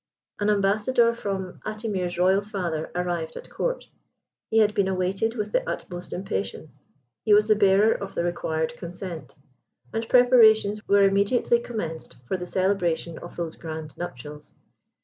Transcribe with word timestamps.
An 0.39 0.49
ambassador 0.49 1.13
from 1.13 1.59
Atimir's 1.63 2.17
royal 2.17 2.41
father 2.41 2.89
arrived 2.95 3.35
at 3.35 3.51
Court. 3.51 3.87
He 4.49 4.57
had 4.57 4.73
been 4.73 4.87
awaited 4.87 5.35
with 5.35 5.51
the 5.51 5.61
utmost 5.69 6.11
impatience. 6.11 6.87
He 7.23 7.35
was 7.35 7.47
the 7.47 7.55
bearer 7.55 7.91
of 7.93 8.15
the 8.15 8.23
required 8.23 8.75
consent, 8.77 9.35
and 9.93 10.09
preparations 10.09 10.87
were 10.87 11.03
immediately 11.03 11.59
commenced 11.59 12.15
for 12.25 12.35
the 12.35 12.47
celebration 12.47 13.19
of 13.19 13.35
those 13.35 13.55
grand 13.55 13.95
nuptials. 13.95 14.55